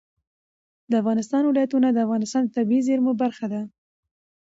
د 0.89 0.91
افغانستان 1.01 1.43
ولايتونه 1.45 1.87
د 1.91 1.97
افغانستان 2.05 2.41
د 2.45 2.49
طبیعي 2.57 2.85
زیرمو 2.87 3.11
برخه 3.21 3.45
ده. 3.53 3.61